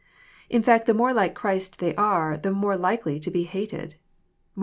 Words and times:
In 0.49 0.63
fact 0.63 0.87
the 0.87 0.95
more 0.95 1.13
like 1.13 1.35
Christ 1.35 1.77
they 1.77 1.93
are, 1.93 2.35
the 2.35 2.49
more 2.49 2.75
likely 2.75 3.19
to 3.19 3.29
be 3.29 3.45
*^hated." 3.45 3.93